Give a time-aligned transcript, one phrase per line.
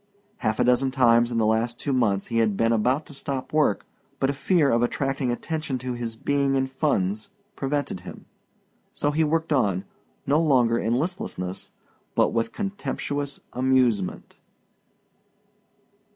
[0.37, 3.53] Half a dozen times in the last two months he had been about to stop
[3.53, 3.85] work,
[4.19, 8.25] but a fear of attracting attention to his being in funds prevented him.
[8.95, 9.85] So he worked on,
[10.25, 11.69] no longer in listlessness,
[12.15, 14.39] but with contemptuous amusement.